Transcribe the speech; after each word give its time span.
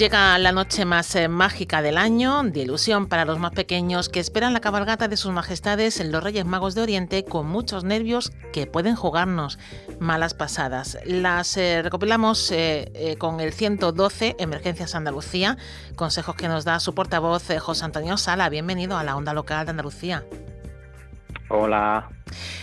Llega 0.00 0.38
la 0.38 0.50
noche 0.50 0.86
más 0.86 1.14
eh, 1.14 1.28
mágica 1.28 1.82
del 1.82 1.98
año, 1.98 2.42
de 2.42 2.60
ilusión 2.60 3.06
para 3.06 3.26
los 3.26 3.38
más 3.38 3.50
pequeños 3.50 4.08
que 4.08 4.18
esperan 4.18 4.54
la 4.54 4.62
cabalgata 4.62 5.08
de 5.08 5.18
sus 5.18 5.30
majestades 5.30 6.00
en 6.00 6.10
los 6.10 6.24
Reyes 6.24 6.46
Magos 6.46 6.74
de 6.74 6.80
Oriente 6.80 7.22
con 7.26 7.46
muchos 7.46 7.84
nervios 7.84 8.32
que 8.50 8.66
pueden 8.66 8.96
jugarnos 8.96 9.58
malas 9.98 10.32
pasadas. 10.32 10.96
Las 11.04 11.54
eh, 11.58 11.82
recopilamos 11.82 12.50
eh, 12.50 13.16
con 13.18 13.40
el 13.40 13.52
112 13.52 14.36
Emergencias 14.38 14.94
Andalucía, 14.94 15.58
consejos 15.96 16.34
que 16.34 16.48
nos 16.48 16.64
da 16.64 16.80
su 16.80 16.94
portavoz 16.94 17.48
José 17.58 17.84
Antonio 17.84 18.16
Sala. 18.16 18.48
Bienvenido 18.48 18.96
a 18.96 19.04
la 19.04 19.16
onda 19.16 19.34
local 19.34 19.66
de 19.66 19.72
Andalucía. 19.72 20.24
Hola. 21.50 22.08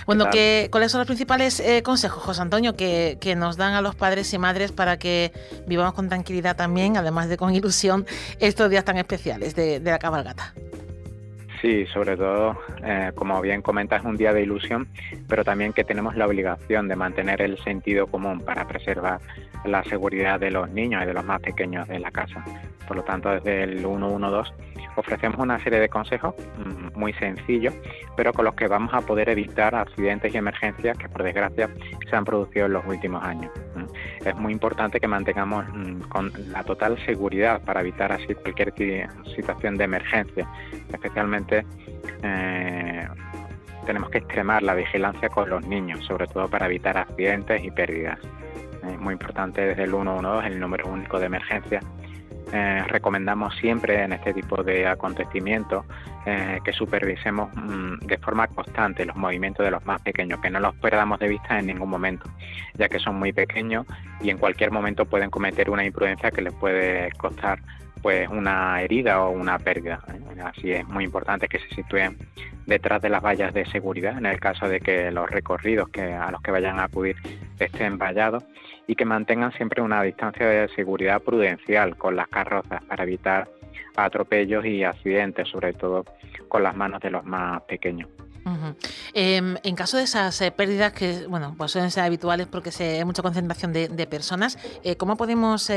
Bueno, 0.07 0.25
¿cuáles 0.71 0.91
son 0.91 0.99
los 0.99 1.05
principales 1.05 1.59
eh, 1.59 1.83
consejos, 1.83 2.23
José 2.23 2.41
Antonio, 2.41 2.77
que, 2.77 3.35
nos 3.37 3.57
dan 3.57 3.73
a 3.73 3.81
los 3.81 3.93
padres 3.93 4.33
y 4.33 4.37
madres 4.37 4.71
para 4.71 4.97
que 4.97 5.33
vivamos 5.67 5.93
con 5.93 6.07
tranquilidad 6.07 6.55
también, 6.55 6.95
además 6.95 7.27
de 7.27 7.35
con 7.35 7.53
ilusión, 7.55 8.07
estos 8.39 8.69
días 8.69 8.85
tan 8.85 8.97
especiales 8.97 9.53
de, 9.53 9.81
la 9.81 9.99
cabalgata? 9.99 10.53
Sí, 11.61 11.87
sobre 11.87 12.15
todo, 12.15 12.55
eh, 12.83 13.11
como 13.15 13.41
bien 13.41 13.61
comentas, 13.61 14.03
un 14.05 14.15
día 14.15 14.31
de 14.31 14.43
ilusión, 14.43 14.87
pero 15.27 15.43
también 15.43 15.73
que 15.73 15.83
tenemos 15.83 16.15
la 16.15 16.27
obligación 16.27 16.87
de 16.87 16.95
mantener 16.95 17.41
el 17.41 17.57
sentido 17.63 18.05
común 18.05 18.41
para 18.41 18.67
preservar 18.67 19.19
la 19.65 19.83
seguridad 19.83 20.39
de 20.39 20.51
los 20.51 20.69
niños 20.69 21.03
y 21.03 21.07
de 21.07 21.13
los 21.13 21.25
más 21.25 21.41
pequeños 21.41 21.87
de 21.87 21.99
la 21.99 22.11
casa. 22.11 22.45
Por 22.87 22.97
lo 22.97 23.03
tanto, 23.03 23.29
desde 23.29 23.63
el 23.63 23.79
112 23.79 24.53
ofrecemos 24.95 25.39
una 25.39 25.61
serie 25.63 25.79
de 25.79 25.89
consejos 25.89 26.35
mm, 26.57 26.99
muy 26.99 27.13
sencillos, 27.13 27.73
pero 28.15 28.33
con 28.33 28.45
los 28.45 28.55
que 28.55 28.67
vamos 28.67 28.93
a 28.93 29.01
poder 29.01 29.29
evitar 29.29 29.73
accidentes 29.75 30.33
y 30.33 30.37
emergencias 30.37 30.97
que 30.97 31.09
por 31.09 31.23
desgracia 31.23 31.69
se 32.09 32.15
han 32.15 32.25
producido 32.25 32.67
en 32.67 32.73
los 32.73 32.85
últimos 32.85 33.23
años. 33.23 33.51
Es 34.25 34.35
muy 34.35 34.51
importante 34.51 34.99
que 34.99 35.07
mantengamos 35.07 35.65
mm, 35.73 36.01
con 36.09 36.31
la 36.51 36.63
total 36.63 36.97
seguridad 37.05 37.61
para 37.61 37.81
evitar 37.81 38.11
así 38.11 38.33
cualquier 38.35 38.73
situación 39.35 39.75
de 39.75 39.83
emergencia, 39.83 40.47
especialmente 40.91 41.65
eh, 42.23 43.07
tenemos 43.85 44.09
que 44.09 44.19
extremar 44.19 44.63
la 44.63 44.73
vigilancia 44.73 45.29
con 45.29 45.49
los 45.49 45.65
niños, 45.65 46.05
sobre 46.05 46.27
todo 46.27 46.47
para 46.49 46.65
evitar 46.65 46.97
accidentes 46.97 47.63
y 47.63 47.71
pérdidas. 47.71 48.19
Es 48.87 48.99
muy 48.99 49.13
importante 49.13 49.61
desde 49.61 49.83
el 49.83 49.91
112, 49.91 50.47
el 50.47 50.59
número 50.59 50.87
único 50.87 51.19
de 51.19 51.25
emergencia, 51.25 51.81
eh, 52.51 52.83
recomendamos 52.87 53.55
siempre 53.57 54.03
en 54.03 54.13
este 54.13 54.33
tipo 54.33 54.63
de 54.63 54.87
acontecimientos 54.87 55.85
eh, 56.25 56.59
que 56.63 56.71
supervisemos 56.73 57.49
mm, 57.55 58.05
de 58.05 58.17
forma 58.17 58.47
constante 58.47 59.05
los 59.05 59.15
movimientos 59.15 59.65
de 59.65 59.71
los 59.71 59.85
más 59.85 60.01
pequeños, 60.01 60.39
que 60.39 60.49
no 60.49 60.59
los 60.59 60.75
perdamos 60.75 61.19
de 61.19 61.27
vista 61.27 61.59
en 61.59 61.67
ningún 61.67 61.89
momento, 61.89 62.29
ya 62.75 62.87
que 62.87 62.99
son 62.99 63.17
muy 63.19 63.33
pequeños 63.33 63.85
y 64.21 64.29
en 64.29 64.37
cualquier 64.37 64.71
momento 64.71 65.05
pueden 65.05 65.29
cometer 65.29 65.69
una 65.69 65.85
imprudencia 65.85 66.31
que 66.31 66.41
les 66.41 66.53
puede 66.53 67.11
costar 67.13 67.59
pues 68.01 68.27
una 68.29 68.81
herida 68.81 69.23
o 69.23 69.31
una 69.31 69.59
pérdida. 69.59 69.99
¿eh? 70.07 70.41
Así 70.43 70.71
es 70.71 70.87
muy 70.87 71.03
importante 71.03 71.47
que 71.47 71.59
se 71.59 71.69
sitúen 71.75 72.17
detrás 72.65 73.01
de 73.01 73.09
las 73.09 73.23
vallas 73.23 73.53
de 73.53 73.65
seguridad 73.65 74.17
en 74.17 74.25
el 74.25 74.39
caso 74.39 74.67
de 74.67 74.79
que 74.79 75.09
los 75.11 75.29
recorridos 75.29 75.89
que 75.89 76.13
a 76.13 76.29
los 76.31 76.41
que 76.41 76.51
vayan 76.51 76.79
a 76.79 76.83
acudir 76.83 77.15
estén 77.59 77.97
vallados 77.97 78.43
y 78.87 78.95
que 78.95 79.05
mantengan 79.05 79.51
siempre 79.53 79.81
una 79.81 80.01
distancia 80.03 80.47
de 80.47 80.69
seguridad 80.75 81.21
prudencial 81.21 81.95
con 81.97 82.15
las 82.15 82.27
carrozas 82.27 82.83
para 82.83 83.03
evitar 83.03 83.49
atropellos 83.95 84.65
y 84.65 84.83
accidentes, 84.83 85.47
sobre 85.49 85.73
todo 85.73 86.05
con 86.47 86.61
las 86.61 86.75
manos 86.75 87.01
de 87.01 87.09
los 87.09 87.23
más 87.25 87.61
pequeños. 87.63 88.09
Em, 89.13 89.57
en 89.61 89.75
caso 89.75 89.97
de 89.97 90.03
esas 90.03 90.39
eh, 90.39 90.51
pérdidas 90.51 90.93
que 90.93 91.27
bueno 91.27 91.53
pues 91.57 91.69
suelen 91.71 91.91
ser 91.91 92.03
habituales 92.03 92.47
porque 92.47 92.69
hay 92.79 93.03
mucha 93.03 93.21
concentración 93.21 93.73
de, 93.73 94.07
personas, 94.07 94.57
eh, 94.83 94.95
¿cómo 94.95 95.17
podemos 95.17 95.69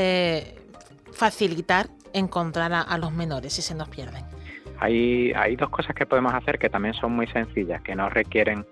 facilitar 1.11 1.87
encontrar 2.13 2.73
a, 2.73 2.97
los 2.97 3.11
menores 3.13 3.53
si 3.53 3.61
se 3.61 3.75
nos 3.75 3.89
pierden? 3.89 4.23
Hay, 4.79 5.31
hay 5.33 5.55
dos 5.55 5.69
cosas 5.69 5.95
que 5.95 6.05
podemos 6.05 6.33
hacer 6.33 6.57
que 6.57 6.69
también 6.69 6.93
son 6.95 7.13
muy 7.13 7.27
sencillas, 7.27 7.81
que 7.81 7.95
no 7.95 8.09
requieren 8.09 8.65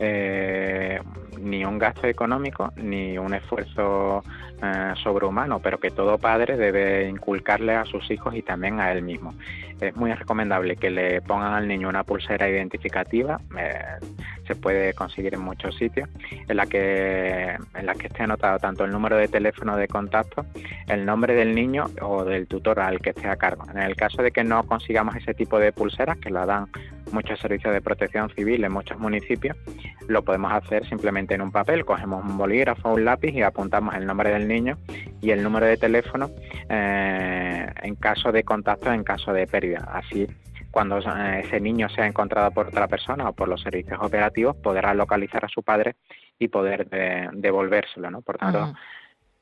ni 0.00 1.64
un 1.64 1.78
gasto 1.78 2.06
económico 2.06 2.72
ni 2.76 3.18
un 3.18 3.34
esfuerzo 3.34 4.22
eh, 4.62 4.92
sobrehumano, 5.02 5.60
pero 5.60 5.80
que 5.80 5.90
todo 5.90 6.18
padre 6.18 6.58
debe 6.58 7.08
inculcarle 7.08 7.74
a 7.74 7.86
sus 7.86 8.10
hijos 8.10 8.34
y 8.34 8.42
también 8.42 8.78
a 8.78 8.92
él 8.92 9.02
mismo. 9.02 9.32
Es 9.80 9.96
muy 9.96 10.12
recomendable 10.12 10.76
que 10.76 10.90
le 10.90 11.22
pongan 11.22 11.54
al 11.54 11.66
niño 11.66 11.88
una 11.88 12.04
pulsera 12.04 12.46
identificativa, 12.46 13.40
eh, 13.58 13.78
se 14.46 14.54
puede 14.54 14.92
conseguir 14.92 15.32
en 15.32 15.40
muchos 15.40 15.74
sitios, 15.76 16.10
en 16.46 16.54
la 16.54 16.66
que 16.66 17.56
en 17.74 17.86
la 17.86 17.94
que 17.94 18.08
esté 18.08 18.24
anotado 18.24 18.58
tanto 18.58 18.84
el 18.84 18.90
número 18.90 19.16
de 19.16 19.28
teléfono 19.28 19.78
de 19.78 19.88
contacto, 19.88 20.44
el 20.88 21.06
nombre 21.06 21.34
del 21.34 21.54
niño 21.54 21.86
o 22.02 22.24
del 22.24 22.46
tutor 22.46 22.80
al 22.80 23.00
que 23.00 23.10
esté 23.10 23.28
a 23.28 23.36
cargo. 23.36 23.64
En 23.70 23.78
el 23.78 23.96
caso 23.96 24.22
de 24.22 24.30
que 24.30 24.44
no 24.44 24.64
consigamos 24.64 25.16
ese 25.16 25.32
tipo 25.32 25.58
de 25.58 25.72
pulseras, 25.72 26.18
que 26.18 26.28
la 26.28 26.44
dan 26.44 26.66
muchos 27.12 27.38
servicios 27.40 27.72
de 27.72 27.80
protección 27.80 28.30
civil 28.30 28.64
en 28.64 28.72
muchos 28.72 28.98
municipios, 28.98 29.56
lo 30.08 30.22
podemos 30.22 30.52
hacer 30.52 30.86
simplemente 30.88 31.34
en 31.34 31.42
un 31.42 31.52
papel, 31.52 31.84
cogemos 31.84 32.24
un 32.24 32.36
bolígrafo 32.36 32.92
un 32.92 33.04
lápiz 33.04 33.32
y 33.32 33.42
apuntamos 33.42 33.94
el 33.94 34.06
nombre 34.06 34.30
del 34.30 34.48
niño 34.48 34.78
y 35.20 35.30
el 35.30 35.42
número 35.42 35.66
de 35.66 35.76
teléfono 35.76 36.30
eh, 36.68 37.66
en 37.82 37.94
caso 37.96 38.32
de 38.32 38.42
contacto, 38.44 38.92
en 38.92 39.04
caso 39.04 39.32
de 39.32 39.46
pérdida. 39.46 39.88
Así, 39.92 40.26
cuando 40.70 40.98
eh, 40.98 41.42
ese 41.44 41.60
niño 41.60 41.88
sea 41.88 42.06
encontrado 42.06 42.50
por 42.50 42.68
otra 42.68 42.88
persona 42.88 43.28
o 43.28 43.32
por 43.32 43.48
los 43.48 43.60
servicios 43.62 43.98
operativos, 44.00 44.56
podrá 44.56 44.94
localizar 44.94 45.44
a 45.44 45.48
su 45.48 45.62
padre 45.62 45.96
y 46.38 46.48
poder 46.48 46.88
devolvérselo, 47.32 48.10
¿no? 48.10 48.22
Por 48.22 48.38
tanto, 48.38 48.74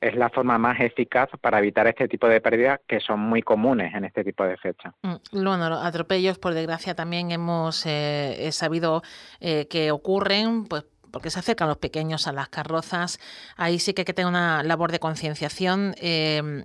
es 0.01 0.15
la 0.15 0.31
forma 0.31 0.59
más 0.59 0.81
eficaz 0.81 1.29
para 1.41 1.59
evitar 1.59 1.87
este 1.87 2.09
tipo 2.09 2.29
de 2.29 2.41
pérdidas 2.41 2.81
que 2.87 3.01
son 3.01 3.21
muy 3.21 3.43
comunes 3.43 3.95
en 3.95 4.05
este 4.05 4.25
tipo 4.25 4.45
de 4.45 4.57
fechas. 4.57 4.95
Mm, 5.03 5.17
bueno, 5.33 5.65
atropellos, 5.81 6.39
por 6.39 6.55
desgracia, 6.55 6.95
también 6.95 7.31
hemos 7.31 7.85
eh, 7.87 8.49
sabido 8.53 9.03
que 9.41 9.91
ocurren, 9.91 10.65
pues 10.67 10.85
porque 11.11 11.31
se 11.31 11.39
acercan 11.39 11.69
los 11.69 11.79
pequeños 11.79 12.27
a 12.27 12.33
las 12.33 12.49
carrozas, 12.49 13.19
ahí 13.57 13.79
sí 13.79 13.95
que 13.95 14.03
hay 14.03 14.05
que 14.05 14.15
tener 14.15 14.29
una 14.29 14.63
labor 14.63 14.93
de 14.93 14.99
concienciación. 14.99 15.95
Eh, 16.01 16.65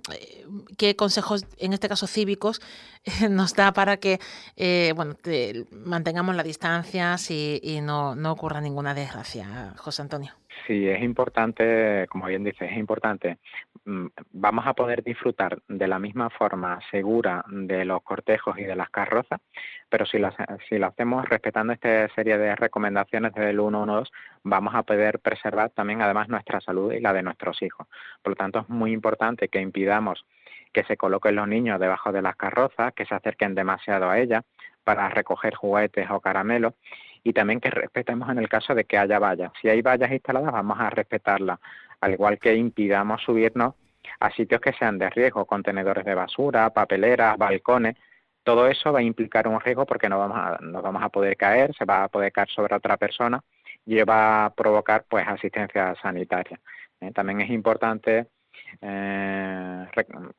¿Qué 0.78 0.96
consejos, 0.96 1.46
en 1.58 1.72
este 1.72 1.88
caso 1.88 2.06
cívicos, 2.06 2.60
nos 3.30 3.54
da 3.54 3.72
para 3.72 3.96
que 3.98 4.18
eh, 4.56 4.92
bueno, 4.96 5.16
mantengamos 5.70 6.34
las 6.36 6.44
distancias 6.44 7.30
y, 7.30 7.80
no, 7.82 8.14
no 8.14 8.32
ocurra 8.32 8.60
ninguna 8.60 8.94
desgracia, 8.94 9.74
José 9.76 10.02
Antonio? 10.02 10.32
Sí, 10.66 10.88
es 10.88 11.02
importante, 11.02 12.06
como 12.08 12.26
bien 12.26 12.44
dices, 12.44 12.70
es 12.70 12.78
importante. 12.78 13.38
Mm, 13.86 14.06
vamos 14.32 14.66
a 14.66 14.72
poder 14.72 15.02
disfrutar 15.02 15.58
de 15.68 15.86
la 15.86 15.98
misma 15.98 16.30
forma 16.30 16.80
segura 16.90 17.44
de 17.48 17.84
los 17.84 18.02
cortejos 18.02 18.58
y 18.58 18.64
de 18.64 18.74
las 18.76 18.88
carrozas, 18.88 19.40
pero 19.90 20.06
si 20.06 20.18
lo, 20.18 20.30
si 20.68 20.78
lo 20.78 20.86
hacemos 20.86 21.28
respetando 21.28 21.74
esta 21.74 22.08
serie 22.14 22.38
de 22.38 22.56
recomendaciones 22.56 23.34
del 23.34 23.58
112, 23.58 24.10
vamos 24.42 24.74
a 24.74 24.84
poder 24.84 25.18
preservar 25.18 25.70
también 25.70 26.00
además 26.00 26.28
nuestra 26.30 26.62
salud 26.62 26.92
y 26.92 27.00
la 27.00 27.12
de 27.12 27.22
nuestros 27.22 27.60
hijos. 27.60 27.86
Por 28.22 28.32
lo 28.32 28.36
tanto, 28.36 28.60
es 28.60 28.68
muy 28.70 28.92
importante 28.92 29.48
que 29.48 29.60
impidamos 29.60 30.24
que 30.72 30.84
se 30.84 30.96
coloquen 30.96 31.36
los 31.36 31.46
niños 31.46 31.78
debajo 31.78 32.10
de 32.10 32.22
las 32.22 32.36
carrozas, 32.36 32.94
que 32.94 33.04
se 33.04 33.14
acerquen 33.14 33.54
demasiado 33.54 34.08
a 34.08 34.18
ellas 34.18 34.44
para 34.82 35.08
recoger 35.10 35.54
juguetes 35.54 36.10
o 36.10 36.20
caramelos 36.20 36.74
y 37.22 37.32
también 37.32 37.60
que 37.60 37.70
respetemos 37.70 38.28
en 38.28 38.38
el 38.38 38.48
caso 38.48 38.74
de 38.74 38.84
que 38.84 38.98
haya 38.98 39.18
vallas. 39.18 39.50
Si 39.60 39.68
hay 39.68 39.80
vallas 39.80 40.12
instaladas, 40.12 40.52
vamos 40.52 40.78
a 40.78 40.90
respetarlas, 40.90 41.58
al 42.04 42.12
igual 42.12 42.38
que 42.38 42.54
impidamos 42.54 43.22
subirnos 43.22 43.74
a 44.20 44.30
sitios 44.30 44.60
que 44.60 44.74
sean 44.74 44.98
de 44.98 45.08
riesgo, 45.08 45.46
contenedores 45.46 46.04
de 46.04 46.14
basura, 46.14 46.70
papeleras, 46.70 47.38
balcones. 47.38 47.96
Todo 48.42 48.68
eso 48.68 48.92
va 48.92 48.98
a 48.98 49.02
implicar 49.02 49.48
un 49.48 49.58
riesgo 49.58 49.86
porque 49.86 50.10
no 50.10 50.18
vamos 50.18 50.36
a, 50.38 50.58
no 50.60 50.82
vamos 50.82 51.02
a 51.02 51.08
poder 51.08 51.36
caer, 51.36 51.74
se 51.74 51.86
va 51.86 52.04
a 52.04 52.08
poder 52.08 52.30
caer 52.30 52.48
sobre 52.50 52.74
otra 52.76 52.98
persona 52.98 53.40
y 53.86 54.02
va 54.02 54.44
a 54.44 54.54
provocar 54.54 55.06
pues 55.08 55.26
asistencia 55.26 55.94
sanitaria. 56.02 56.60
Eh, 57.00 57.10
también 57.12 57.40
es 57.40 57.48
importante 57.48 58.26
eh, 58.82 59.86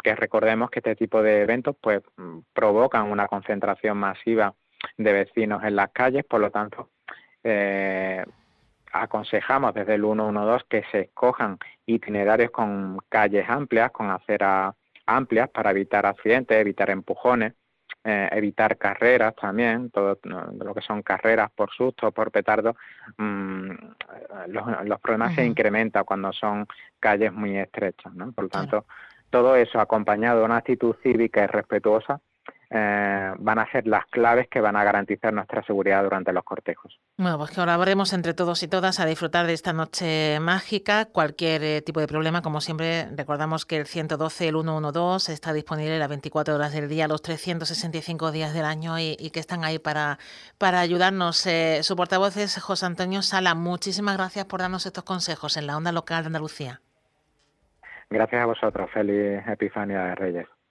que 0.03 0.15
recordemos 0.15 0.69
que 0.69 0.79
este 0.79 0.95
tipo 0.95 1.23
de 1.23 1.41
eventos 1.41 1.75
pues 1.81 2.01
provocan 2.53 3.11
una 3.11 3.27
concentración 3.27 3.97
masiva 3.97 4.53
de 4.97 5.13
vecinos 5.13 5.63
en 5.63 5.75
las 5.75 5.89
calles, 5.91 6.25
por 6.25 6.41
lo 6.41 6.51
tanto, 6.51 6.91
eh, 7.43 8.04
aconsejamos 9.03 9.73
desde 9.73 9.95
el 9.95 10.01
112 10.01 10.65
que 10.69 10.83
se 10.91 10.99
escojan 11.01 11.57
itinerarios 11.85 12.51
con 12.51 12.99
calles 13.09 13.49
amplias, 13.49 13.91
con 13.91 14.09
aceras 14.09 14.75
amplias 15.05 15.49
para 15.49 15.71
evitar 15.71 16.05
accidentes, 16.05 16.57
evitar 16.57 16.89
empujones 16.89 17.53
eh, 18.07 18.29
evitar 18.33 18.77
carreras 18.77 19.35
también, 19.35 19.89
todo 19.89 20.19
lo 20.23 20.75
que 20.75 20.81
son 20.81 21.01
carreras 21.01 21.49
por 21.49 21.71
susto, 21.71 22.11
por 22.11 22.29
petardo, 22.29 22.75
mm, 23.17 23.71
los, 24.49 25.01
problemas 25.01 25.33
se 25.33 25.43
incrementan 25.43 26.03
cuando 26.03 26.31
son 26.31 26.67
calles 26.99 27.33
muy 27.33 27.57
estrechas, 27.57 28.13
¿no? 28.13 28.31
Por 28.31 28.43
lo 28.43 28.49
tanto, 28.51 28.85
todo 29.31 29.55
eso 29.55 29.79
acompañado 29.79 30.37
de 30.37 30.45
una 30.45 30.57
actitud 30.57 30.95
cívica 31.01 31.43
y 31.43 31.47
respetuosa, 31.47 32.21
eh, 32.77 33.33
van 33.37 33.59
a 33.59 33.71
ser 33.71 33.87
las 33.87 34.05
claves 34.07 34.49
que 34.49 34.59
van 34.59 34.75
a 34.75 34.83
garantizar 34.83 35.31
nuestra 35.31 35.63
seguridad 35.63 36.03
durante 36.03 36.33
los 36.33 36.43
cortejos. 36.43 36.99
Bueno, 37.17 37.37
pues 37.37 37.51
que 37.51 37.55
colaboremos 37.55 38.11
entre 38.11 38.33
todos 38.33 38.61
y 38.63 38.67
todas 38.67 38.99
a 38.99 39.05
disfrutar 39.05 39.47
de 39.47 39.53
esta 39.53 39.71
noche 39.71 40.39
mágica. 40.41 41.05
Cualquier 41.05 41.63
eh, 41.63 41.81
tipo 41.81 42.01
de 42.01 42.07
problema, 42.07 42.41
como 42.41 42.59
siempre, 42.59 43.07
recordamos 43.15 43.65
que 43.65 43.77
el 43.77 43.85
112, 43.85 44.49
el 44.49 44.55
112 44.55 45.31
está 45.31 45.53
disponible 45.53 45.97
las 45.97 46.09
24 46.09 46.55
horas 46.55 46.73
del 46.73 46.89
día, 46.89 47.07
los 47.07 47.21
365 47.21 48.31
días 48.31 48.53
del 48.53 48.65
año 48.65 48.99
y, 48.99 49.15
que 49.31 49.39
están 49.39 49.63
ahí 49.63 49.79
para, 49.79 50.19
para 50.57 50.81
ayudarnos. 50.81 51.47
Eh, 51.47 51.79
su 51.81 51.95
portavoz 51.95 52.35
es 52.35 52.61
José 52.61 52.85
Antonio 52.85 53.21
Sala. 53.21 53.55
Muchísimas 53.55 54.17
gracias 54.17 54.45
por 54.45 54.59
darnos 54.59 54.85
estos 54.85 55.05
consejos 55.05 55.55
en 55.55 55.67
la 55.67 55.77
onda 55.77 55.93
local 55.93 56.23
de 56.23 56.27
Andalucía. 56.27 56.81
Gracias 58.09 58.41
a 58.41 58.45
vosotros. 58.45 58.89
Feliz 58.91 59.41
Epifanía 59.47 60.03
de 60.03 60.15
Reyes. 60.15 60.47